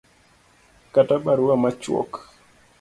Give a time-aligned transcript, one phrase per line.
[0.93, 2.11] kata barua machuok